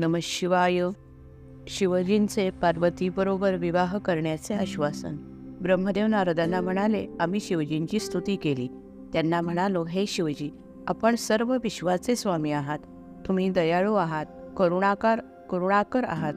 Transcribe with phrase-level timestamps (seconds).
[0.00, 0.80] नम शिवाय.
[1.68, 5.16] शिवजींचे पार्वतीबरोबर विवाह करण्याचे आश्वासन.
[5.62, 8.68] ब्रह्मदेव नारदांना म्हणाले आम्ही शिवजींची स्तुती केली.
[9.12, 10.50] त्यांना म्हणालो हे शिवजी
[10.88, 12.78] आपण सर्व विश्वाचे स्वामी आहात.
[13.28, 14.26] तुम्ही दयाळू आहात
[14.56, 16.34] करुणाकार करुणाकर आहात.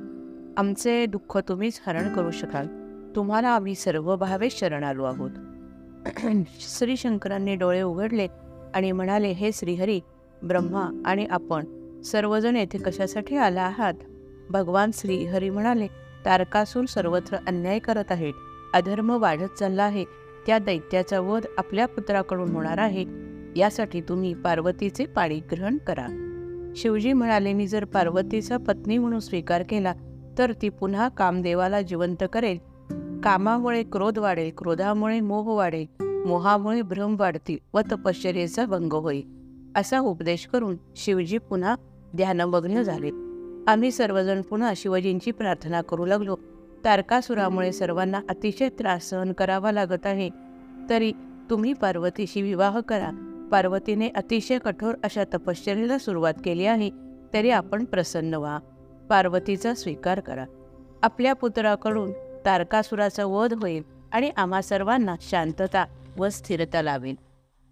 [0.58, 2.68] आमचे दुःख तुम्हीच हरण करू शकाल.
[3.16, 5.32] तुम्हाला आम्ही सर्व भावे शरण आलो आहोत.
[6.60, 8.28] श्री शंकरांनी डोळे उघडले
[8.74, 10.00] आणि म्हणाले हे श्रीहरी
[10.44, 11.66] ब्रह्मा आणि आपण
[12.04, 13.94] सर्वजण येथे कशासाठी आला आहात?
[14.50, 15.88] भगवान श्रीहरी म्हणाले
[16.26, 18.34] तारकासूर सर्वत्र अन्याय करत आहेत.
[18.74, 20.06] अधर्म वाढत चालला आहे.
[20.48, 23.06] त्या दैत्याचा वध आपल्या पुत्राकडून होणार आहे.
[23.56, 26.08] यासाठी तुम्ही पार्वतीचे पाणी ग्रहण करा.
[26.76, 29.94] शिवजी म्हणाले मी जर पार्वतीचा पत्नी म्हणून स्वीकार केला
[30.38, 32.58] तर ती पुन्हा कामदेवाला जिवंत करेल.
[33.24, 39.44] कामामुळे क्रोध वाढेल क्रोधामुळे मोह वाढेल मोहामुळे भ्रम वाढतील व तपश्चर्याचा भंग होईल.
[39.76, 41.76] असा उपदेश करून शिवजी पुन्हा
[42.16, 43.10] ध्यानमग्न झाले
[43.72, 46.36] आम्ही सर्वजण पुन्हा शिवजींची प्रार्थना करू लागलो.
[46.86, 50.30] तारकासुरामुळे सर्वांना अतिशय त्रास सहन करावा लागत आहे.
[50.90, 51.12] तरी
[51.50, 53.10] तुम्ही पार्वतीशी विवाह करा.
[53.52, 56.90] पार्वतीने अतिशय कठोर अशा तपश्चर्येला सुरुवात केली आहे
[57.34, 58.60] तरी आपण प्रसन्न व्हा.
[59.10, 60.46] पार्वतीचा स्वीकार करा.
[61.04, 62.12] आपल्या पुत्राकडून
[62.46, 65.86] तारकासुराचा वध होईल आणि आम्हा सर्वांना शांतता
[66.18, 67.16] व स्थिरता लावेल.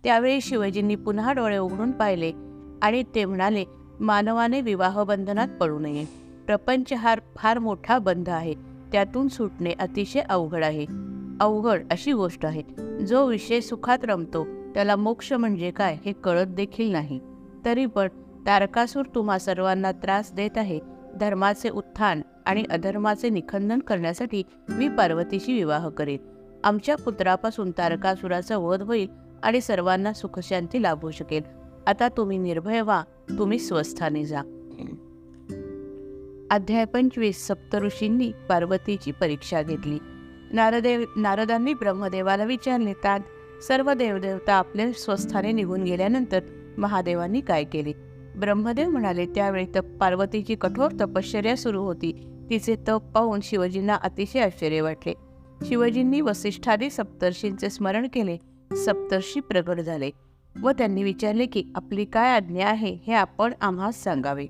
[0.04, 2.32] त्यावेळी शिवजींनी पुन्हा डोळे उघडून पाहिले
[2.82, 3.66] आणि ते म्हणाले
[4.02, 6.06] मानवाने विवाह बंधनात पडू नये.
[6.46, 8.54] प्रपंच हा फार मोठा बंध आहे.
[8.92, 10.86] त्यातून सुटणे अतिशय अवघड आहे.
[11.40, 12.64] अवघड अशी गोष्ट आहे.
[13.06, 17.20] जो विषय सुखात रमतो त्याला मोक्ष म्हणजे काय हे कळत देखील नाही.
[17.66, 18.08] तरी पण
[18.48, 20.80] तारकासूर तुम्हा सर्वांना त्रास देत आहे.
[21.20, 26.18] धर्माचे उत्थान आणि अधर्माचे निखंदन करण्यासाठी मी पार्वतीशी विवाह करेन.
[26.64, 29.08] आमच्या पुत्रापासून तारकासुराचा वध होईल
[29.44, 31.61] आणि सर्वांना सुखशांती लाभू शकेल.
[31.88, 33.04] आता तुम्ही निर्भय व्हा
[33.40, 34.40] तुम्ही स्वस्थाने जा.
[36.52, 37.48] अध्याय पंचवीस.
[37.48, 40.00] सप्तऋषींनी पार्वतीची परीक्षा घेतली.
[40.54, 43.20] नारदेव नारदांनी ब्रह्मदेवाला विचारले त्यात
[43.64, 46.40] सर्व देवदेवता आपल्या स्वस्थाने निघून गेल्यानंतर
[46.78, 47.94] महादेवांनी काय केले?
[48.40, 52.28] ब्रह्मदेव म्हणाले त्यावेळी तप पार्वतीची कठोर तपश्चर्या सुरू होती.
[52.50, 55.14] तिचे तप पाहून शिवजींना अतिशय आश्चर्य वाटले.
[55.66, 58.38] शिवजींनी वसिष्ठादी सप्तर्षींचे स्मरण केले.
[58.76, 60.10] सप्तर्षी प्रगट झाले.
[60.60, 64.48] व त्यांनी विचारले की आपली काय आज्ञा आहे हे आपण आम्हास सांगावे.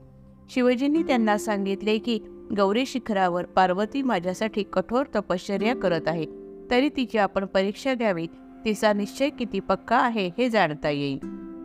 [0.49, 2.19] शिवजींनी त्यांना सांगितले की
[2.57, 6.25] गौरी शिखरावर पार्वती माझ्यासाठी कठोर तपश्चर्या करत आहे.
[6.71, 8.27] तरी तिची आपण परीक्षा घ्यावी.
[8.65, 11.19] तिचा निश्चय किती पक्का आहे हे जाणता येईल.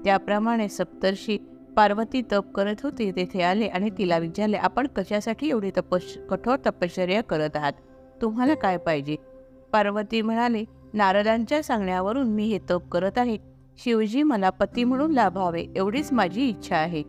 [0.04, 1.38] त्याप्रमाणे सप्तर्षी
[1.76, 7.22] पार्वती तप करत होती तेथे आले आणि तिला विचारले आपण कशासाठी एवढी तपश कठोर तपश्चर्या
[7.22, 7.72] करत आहात?
[8.22, 9.16] तुम्हाला काय पाहिजे?
[9.72, 13.56] पार्वती म्हणाले नारदांच्या सांगण्यावरून मी हे तप करत आहे.
[13.78, 17.03] शिवजी मला पती म्हणून लाभावे एवढीच माझी इच्छा आहे.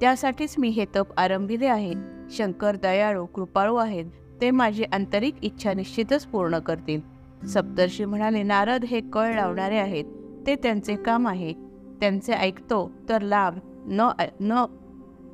[0.00, 1.92] त्यासाठीच मी हे तप आरंभिले आहे.
[2.30, 4.04] शंकर दयाळू कृपाळू आहेत.
[4.40, 7.00] ते माझी आंतरिक इच्छा निश्चितच पूर्ण करतील.
[7.46, 10.04] सप्तर्षी म्हणाले नारद हे कळ लावणारे आहेत.
[10.46, 11.52] ते त्यांचे काम आहे.
[12.00, 13.58] त्यांचे ऐकतो तर लाभ.
[13.86, 14.64] न न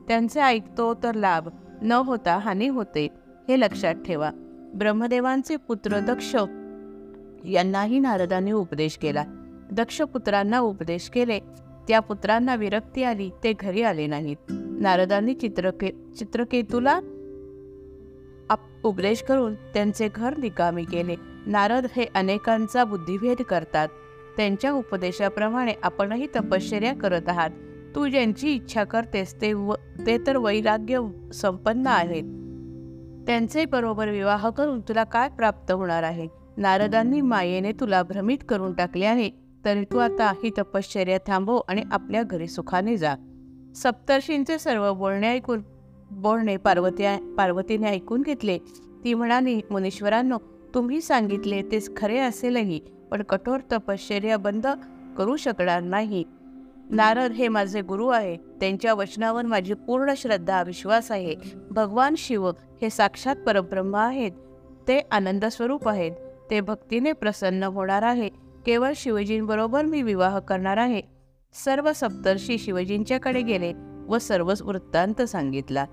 [0.09, 1.49] त्यांचे ऐकतो तर लाभ.
[1.83, 3.09] न होता हानी होते.
[3.49, 4.31] हे लक्षात ठेवा.
[4.75, 6.37] ब्रह्मदेवांचे पुत्र दक्ष
[7.45, 9.25] यांनाही नारदाने उपदेश केला.
[9.73, 11.41] दक्ष पुत्रांना उपदेश केले.
[11.89, 13.31] त्या पुत्रांना विरक्ती आली.
[13.45, 14.37] ते घरी आले नाहीत.
[14.51, 17.01] नारदांनी चित्रके चित्रकेतूला
[18.85, 21.15] उपदेश करून त्यांचे घर निकामी केले.
[21.47, 23.89] नारद हे अनेकांचा बुद्धिभेद करतात.
[24.37, 27.51] त्यांच्या उपदेशाप्रमाणे आपणही तपश्चर्या करत आहात.
[27.95, 29.75] तू ज्यांची इच्छा करतेस ते व
[30.07, 31.01] ते तर वैराग्य
[31.35, 32.23] संपन्न आहेत.
[33.27, 36.29] त्यांचे बरोबर विवाह करून तुला काय प्राप्त होणार आहे?
[36.57, 42.23] नारदांनी मायेने तुला भ्रमित करून टाकले आहे तरी तू आता ही तपश्चर्या थांबव आणि आपल्या
[42.23, 43.15] घरी सुखाने जा.
[43.77, 45.63] सप्तर्षींचे सर्व बोलणे ऐकून
[46.11, 47.05] बोलणे पार्वती
[47.39, 48.59] पार्वतीने ऐकून घेतले.
[49.05, 50.39] ती म्हणाली मुनीश्वरांनो
[50.75, 52.81] तुम्ही सांगितले तेच खरे असेलही
[53.11, 54.67] पण कठोर तपश्चर्या बंद
[55.19, 56.25] करू शकणार नाही.
[56.91, 58.37] नारद हे माझे गुरु आहे.
[58.37, 61.35] त्यांच्या वचनावर माझी पूर्ण श्रद्धा विश्वास आहे.
[61.71, 62.51] भगवान शिव
[62.83, 64.33] हे साक्षात परब्रह्म आहेत.
[64.89, 66.13] ते आनंद स्वरूप आहेत.
[66.51, 68.48] ते भक्तीने प्रसन्न होणार आहे.
[68.67, 71.03] केवळ शिवजींबरोबर मी विवाह करणार आहे.
[71.65, 73.73] सर्व सप्तर्षी शिवजींच्याकडे गेले
[74.09, 75.85] व सर्वच वृत्तांत सांगितला.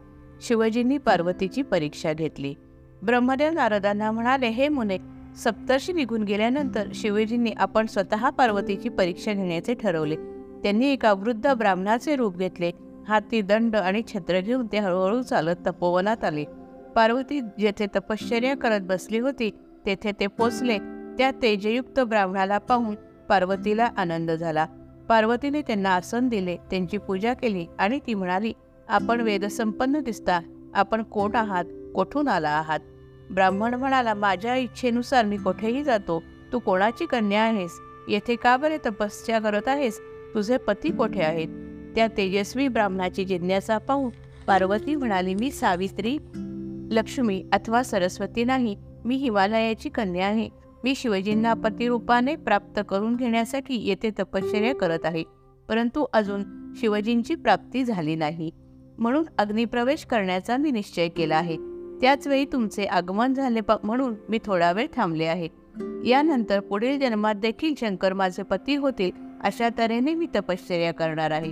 [0.42, 2.54] शिवजींनी पार्वतीची परीक्षा घेतली.
[3.02, 4.98] ब्रह्मदेव नारदांना म्हणाले हे मुने
[5.36, 10.16] सप्तर्षी निघून गेल्यानंतर शिवजींनी आपण स्वतः पार्वतीची परीक्षा घेण्याचे ठरवले.
[10.64, 12.72] त्यांनी एका वृद्ध ब्राह्मणाचे रूप घेतले.
[13.08, 16.46] हाती दंड आणि छत्र घेऊन ते हळूहळू चालत तपोवनात आले.
[16.96, 19.52] पार्वती जेथे तपश्चर्या करत बसली होती
[19.86, 20.78] तेथे ते पोचले.
[21.18, 22.96] त्या तेजयुक्त ब्राह्मणाला पाहून
[23.30, 24.66] पार्वतीला आनंद झाला.
[25.10, 28.54] पार्वतीने त्यांना आसन दिले त्यांची पूजा केली आणि ती म्हणाली
[28.88, 30.40] आपण वेदसंपन्न दिसता
[30.76, 31.66] आपण कोण आहात
[31.96, 32.80] कोठून आला आहात?
[33.32, 36.24] ब्राह्मण म्हणाला माझ्या इच्छेनुसार मी कोठेही जातो
[36.54, 37.72] तू कोणाची कन्या आहेस?
[38.08, 40.00] येथे का बरे तपस्या करत आहेस?
[40.34, 41.48] तुझे पती कोठे आहेत?
[41.96, 44.10] त्या तेजस्वी ब्राह्मणाची जिज्ञासा पाहून
[44.48, 46.18] पार्वती म्हणाली मी सावित्री
[46.92, 48.76] लक्ष्मी अथवा सरस्वती नाही
[49.06, 50.65] मी हिमालयाची कन्या आहे.
[50.86, 55.24] मी शिवजींना पतिरूपाने प्राप्त करून घेण्यासाठी येथे तपश्चर्या करत आहे.
[55.70, 58.52] परंतु अजून शिवजींची प्राप्ती झाली नाही.
[58.98, 61.58] म्हणून अग्निप्रवेश करण्याचा मी निश्चय केला आहे.
[62.02, 65.48] त्याच वेळी तुमचे आगमन झाले म्हणून मी थोडा वेळ थांबले आहे.
[66.06, 69.12] यानंतर पुढील जन्मात देखील शंकर माझे पती होतील
[69.44, 71.52] अशा तऱ्हेने मी तपश्चर्या करणार आहे.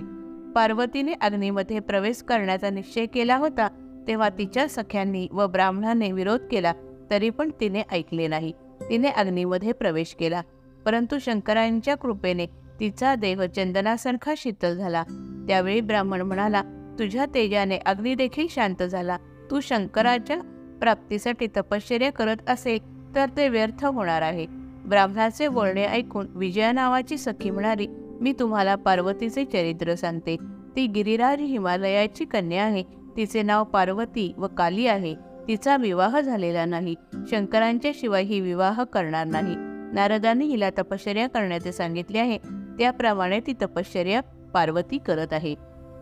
[0.52, 3.68] पार्वतीने अग्नीमध्ये प्रवेश करण्याचा निश्चय केला होता
[4.08, 6.72] तेव्हा तिच्या सख्यांनी व ब्राह्मणाने विरोध केला
[7.10, 8.52] तरी पण तिने ऐकले नाही.
[8.90, 10.42] तिने अग्नीमध्ये प्रवेश केला.
[10.84, 12.46] परंतु शंकरांच्या कृपेने
[12.80, 15.02] तिचा देह चंदनासारखा शीतल झाला.
[15.48, 16.62] त्यावेळी ब्राह्मण म्हणाला
[16.98, 19.16] तुझ्या तेजाने अग्नी देखील शांत झाला.
[19.50, 20.38] तू शंकराच्या
[20.80, 22.78] प्राप्तीसाठी तपश्चर्या करत असेल
[23.14, 24.46] तर ते व्यर्थ होणार आहे.
[24.86, 27.86] ब्राह्मणाचे बोलणे ऐकून विजया नावाची सखी म्हणाली
[28.20, 30.36] मी तुम्हाला पार्वतीचे चरित्र सांगते.
[30.76, 32.82] ती गिरिराज हिमालयाची कन्या आहे.
[33.16, 35.14] तिचे नाव पार्वती व काली आहे.
[35.48, 36.94] तिचा विवाह झालेला नाही.
[37.30, 39.54] शंकरांच्या शिवाय ही विवाह करणार नाही.
[39.94, 42.38] नारदांनी हिला तपश्चर्या करण्याचे सांगितले आहे.
[42.78, 44.20] त्याप्रमाणे ती तपश्चर्या
[44.54, 45.54] पार्वती करत आहे.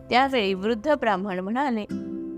[0.09, 1.85] त्यावेळी वृद्ध ब्राह्मण म्हणाले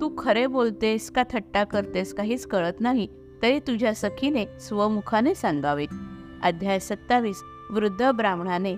[0.02, 3.08] तू खरे बोलतेस का थट्टा करतेस काहीच कळत नाही.
[3.42, 5.86] तरी तुझ्या सखीने स्वमुखाने सांगावे.
[6.44, 7.44] अध्याय सत्तावीस.
[7.69, 8.75] वृद्ध ब्राह्मणाने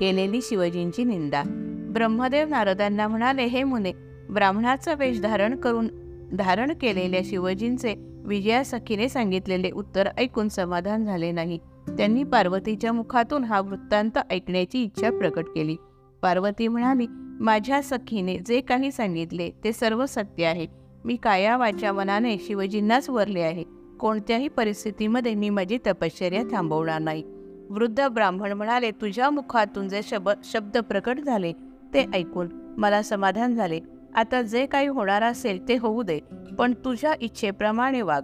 [0.00, 1.42] केलेली शिवजींची निंदा.
[1.90, 3.92] ब्रह्मदेव नारदांना म्हणाले हे मुने
[4.30, 5.88] ब्राह्मणाचा वेश धारण करून
[6.34, 7.94] धारण केलेल्या शिवजींचे
[8.24, 11.58] विजया सखीने सांगितलेले उत्तर ऐकून समाधान झाले नाही.
[11.88, 15.76] त्यांनी पार्वतीच्या मुखातून हा वृत्तांत ऐकण्याची इच्छा प्रकट केली.
[16.22, 17.06] पार्वती म्हणाली
[17.40, 20.66] माझ्या सखीने जे काही सांगितले ते सर्व सत्य आहे.
[21.04, 23.64] मी काया वाच्या मनाने शिवजींनाच वरले आहे.
[24.00, 27.22] कोणत्याही परिस्थितीमध्ये मी माझी तपश्चर्या थांबवणार नाही.
[27.70, 31.52] वृद्ध ब्राह्मण म्हणाले तुझ्या मुखातून जे शब शब्द प्रकट झाले
[31.94, 32.48] ते ऐकून
[32.78, 33.80] मला समाधान झाले.
[34.14, 36.20] आता जे काही होणार असेल ते होऊ दे
[36.58, 38.22] पण तुझ्या इच्छेप्रमाणे वाग.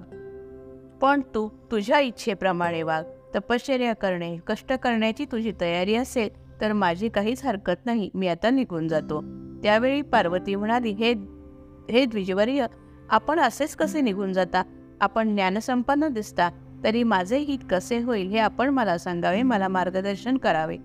[1.00, 3.02] पण तू तुझ्या इच्छेप्रमाणे वाग.
[3.34, 6.28] तपश्चर्या करणे कष्ट करण्याची तुझी तयारी असेल
[6.60, 9.20] तर माझी काहीच हरकत नाही मी आता निघून जातो.
[9.62, 11.12] त्यावेळी पार्वती म्हणाली हे
[11.90, 12.66] हे द्विजवर्य
[13.10, 14.62] आपण असेच कसे निघून जाता?
[15.00, 16.50] आपण ज्ञानसंपन्न दिसता
[16.84, 20.76] तरी माझे हित कसे होईल हे आपण मला सांगावे मला मार्गदर्शन करावे.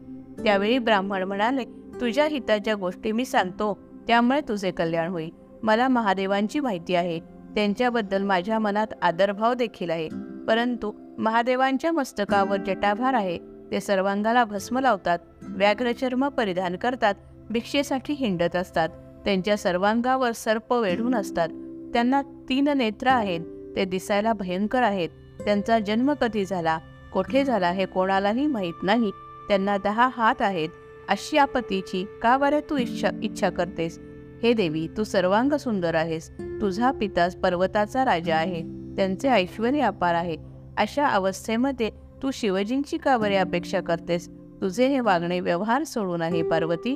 [0.44, 1.64] त्यावेळी ब्राह्मण म्हणाले
[2.02, 3.80] तुझ्या हिताच्या गोष्टी मी सांगतो.
[4.10, 5.30] त्यामुळे तुझे कल्याण होईल.
[5.64, 7.20] मला महादेवांची माहिती आहे.
[7.56, 10.10] त्यांच्याबद्दल माझ्या मनात आदरभाव देखील आहे.
[10.48, 13.38] परंतु महादेवांच्या मस्तकावर जटाभार आहे.
[13.72, 17.16] ते सर्वांगाला भस्म लावतात व्याघ्रचर्म परिधान करतात
[17.50, 18.90] भिक्षेसाठी हिंडत असतात.
[19.26, 21.50] त्यांच्या सर्वांगावर सर्प वेढून असतात.
[21.94, 23.42] त्यांना तीन नेत्र आहेत.
[23.76, 25.10] ते दिसायला भयंकर आहेत.
[25.46, 26.78] त्यांचा जन्म कधी झाला
[27.14, 29.12] कोठे झाला हे कोणालाही माहीत नाही.
[29.48, 30.70] त्यांना दहा हात आहेत.
[31.10, 34.00] अशी आपतीची का बरं तू इच्छा इच्छा करतेस?
[34.44, 36.32] हे देवी तू सर्वांग सुंदर आहेस.
[36.40, 38.62] तुझा पितास पर्वताचा राजा आहे.
[38.96, 40.38] त्यांचे ऐश्वर अपार आहे.
[40.78, 41.90] अशा अवस्थेमध्ये
[42.24, 44.30] तू शिवजींची का बरे अपेक्षा करतेस?
[44.30, 46.96] तुझे हे वागणे व्यवहार सोडून आहे पार्वती.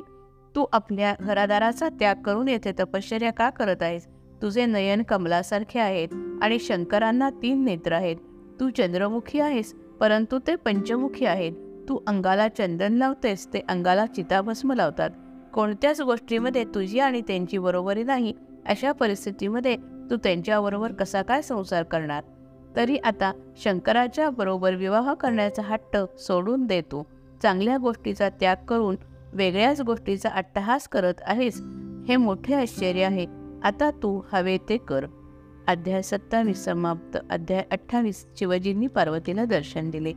[0.56, 4.06] तू आपल्या घरादाराचा त्याग करून येथे तपश्चर्या का करत आहेस?
[4.42, 6.08] तुझे नयन कमलासारखे आहेत
[6.42, 8.16] आणि शंकरांना तीन नेत्र आहेत.
[8.60, 11.52] तू चंद्रमुखी आहेस परंतु ते पंचमुखी आहेत.
[11.88, 15.10] तू अंगाला चंदन लावतेस ते अंगाला चिताभस्म लावतात.
[15.54, 18.32] कोणत्याच गोष्टीमध्ये तुझी आणि त्यांची बरोबरी नाही
[18.66, 19.76] अशा परिस्थितीमध्ये
[20.10, 22.22] तू त्यांच्याबरोबर कसा काय संसार करणार?
[22.76, 27.06] तरी आता शंकराच्या बरोबर विवाह करण्याचा हट्ट सोडून देतो
[27.42, 28.96] चांगल्या गोष्टीचा त्याग करून
[29.32, 31.62] वेगळ्याच गोष्टीचा अट्टहास करत आहेस
[32.08, 33.26] हे मोठे आश्चर्य आहे.
[33.64, 35.06] आता तू हवे ते कर.
[35.66, 37.18] अध्याय सत्तावीस समाप्त.
[37.30, 40.12] अध्याय अठ्ठावीस शिवजींनी पार्वतीला दर्शन दिले.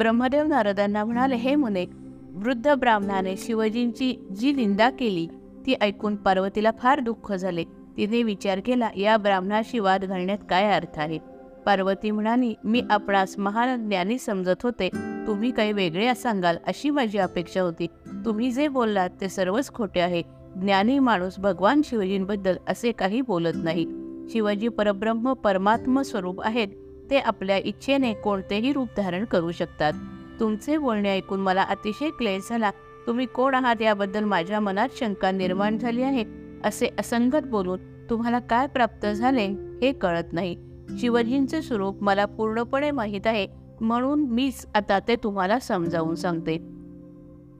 [0.00, 1.84] ब्रह्मदेव नारदांना म्हणाले हे मुने
[2.32, 5.26] वृद्ध ब्राह्मणाने शिवजींची जी निंदा केली
[5.66, 7.64] ती ऐकून पार्वतीला फार दुःख झाले.
[7.96, 11.18] तिने विचार केला या ब्राह्मणाशी वाद घालण्यात काय अर्थ आहे?
[11.66, 14.88] पार्वती म्हणाली मी आपणास महान ज्ञानी समजत होते.
[15.26, 17.86] तुम्ही काही वेगळे सांगाल अशी माझी अपेक्षा होती.
[18.24, 20.22] तुम्ही जे बोललात ते सर्वच खोटे आहे.
[20.56, 23.86] ज्ञानी माणूस भगवान शिवजींबद्दल असे काही बोलत नाही.
[24.28, 26.68] शिवजी परब्रह्म परमात्म स्वरूप आहेत.
[27.10, 29.92] ते आपल्या इच्छेने कोणतेही रूप धारण करू शकतात.
[30.40, 32.70] तुमचे बोलणे ऐकून मला अतिशय क्लेश झाला.
[33.06, 36.24] तुम्ही कोण आहात याबद्दल माझ्या मनात शंका निर्माण झाली आहे
[36.64, 37.78] असे असंगत बोलून
[38.10, 39.46] तुम्हाला काय प्राप्त झाले
[39.82, 40.56] हे कळत नाही.
[40.98, 43.46] शिवजींचे स्वरूप मला पूर्णपणे माहीत आहे
[43.80, 46.56] म्हणून मीच आता ते तुम्हाला समजावून सांगते.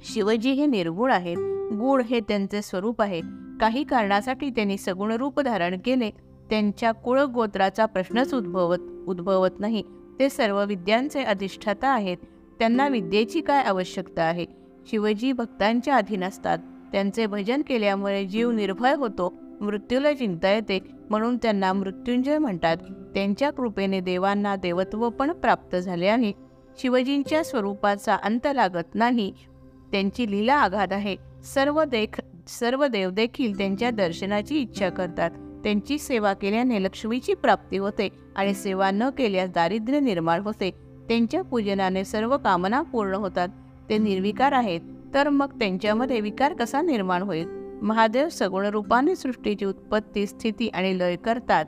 [0.04, 1.36] शिवजी हे निर्गुण आहेत.
[1.72, 3.20] गुण हे त्यांचे स्वरूप आहे.
[3.60, 6.10] काही कारणासाठी त्यांनी सगुण रूप धारण केले.
[6.50, 9.82] त्यांच्या कुळगोत्राचा प्रश्नच उद्भवत उद्भवत नाही.
[10.18, 12.16] ते सर्व विद्यांचे अधिष्ठाता आहेत.
[12.58, 14.46] त्यांना विद्येची काय आवश्यकता आहे?
[14.86, 16.58] शिवजी भक्तांच्या अधीन असतात.
[16.92, 19.32] त्यांचे भजन केल्यामुळे जीव निर्भय होतो.
[19.60, 20.78] मृत्यूला चिंता येते
[21.10, 22.76] म्हणून त्यांना मृत्युंजय म्हणतात.
[23.14, 26.32] त्यांच्या कृपेने देवांना देवत्व पण प्राप्त झाले आहे.
[26.78, 29.32] शिवजींच्या स्वरूपाचा अंत लागत नाही.
[29.92, 31.16] त्यांची लीला आघात आहे.
[31.44, 35.30] सर्व देख सर्व देव देखील त्यांच्या दर्शनाची इच्छा करतात.
[35.64, 40.70] त्यांची सेवा केल्याने लक्ष्मीची प्राप्ती होते आणि सेवा न केल्यास दारिद्र्य निर्माण होते.
[41.08, 43.48] त्यांच्या पूजनाने सर्व कामना पूर्ण होतात.
[43.88, 44.80] ते निर्विकार आहेत.
[45.14, 47.46] तर मग त्यांच्यामध्ये विकार कसा निर्माण होईल?
[47.82, 51.64] महादेव सगुण रूपाने सृष्टीची उत्पत्ती स्थिती आणि लय करतात.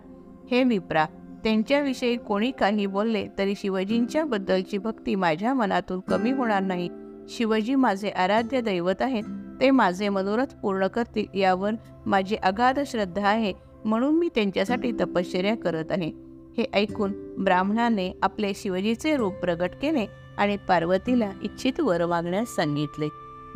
[0.50, 1.06] हे विप्रा
[1.44, 6.88] त्यांच्याविषयी कोणी काही बोलले तरी शिवजींच्या बद्दलची भक्ती माझ्या मनातून कमी होणार नाही.
[7.28, 9.22] शिवजी माझे आराध्य दैवत आहेत.
[9.60, 11.38] ते माझे मनोरथ पूर्ण करतील.
[11.38, 11.70] यावर
[12.06, 13.52] माझी अगाध श्रद्धा आहे.
[13.84, 16.12] म्हणून मी त्यांच्यासाठी तपश्चर्या करत आहे.
[16.58, 20.06] हे ऐकून ब्राह्मणाने आपले शिवजीचे रूप प्रगट केले
[20.38, 23.08] आणि पार्वतीला इच्छित वर मागण्यास सांगितले.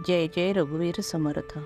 [0.08, 1.58] जय जय रघुवीर समर्थ.